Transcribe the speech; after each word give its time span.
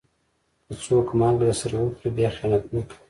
که 0.65 0.73
څوک 0.83 1.07
مالګه 1.19 1.39
درسره 1.49 1.77
وخوري، 1.79 2.09
بیا 2.17 2.29
خيانت 2.37 2.63
نه 2.75 2.81
کوي. 2.87 2.97